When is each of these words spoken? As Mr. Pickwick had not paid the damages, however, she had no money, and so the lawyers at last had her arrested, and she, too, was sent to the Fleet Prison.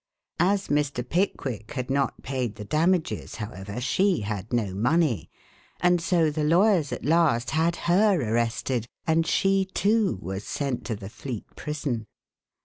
As 0.39 0.69
Mr. 0.69 1.07
Pickwick 1.07 1.73
had 1.73 1.91
not 1.91 2.23
paid 2.23 2.55
the 2.55 2.65
damages, 2.65 3.35
however, 3.35 3.79
she 3.79 4.21
had 4.21 4.51
no 4.51 4.73
money, 4.73 5.29
and 5.79 6.01
so 6.01 6.31
the 6.31 6.43
lawyers 6.43 6.91
at 6.91 7.05
last 7.05 7.51
had 7.51 7.75
her 7.85 8.19
arrested, 8.19 8.87
and 9.05 9.27
she, 9.27 9.63
too, 9.63 10.17
was 10.19 10.43
sent 10.43 10.85
to 10.87 10.95
the 10.95 11.07
Fleet 11.07 11.45
Prison. 11.55 12.07